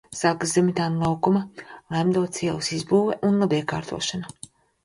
[0.19, 1.43] Sākas Zemitāna laukuma,
[1.97, 4.35] Laimdotas ielas izbūve un labiekārtošana.